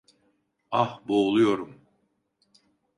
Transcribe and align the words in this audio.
Ah, 0.71 1.01
boğuluyorum. 1.07 1.81